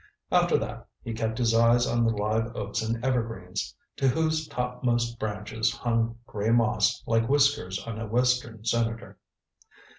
[0.31, 5.19] After that he kept his eyes on the live oaks and evergreens, to whose topmost
[5.19, 9.19] branches hung gray moss like whiskers on a western senator.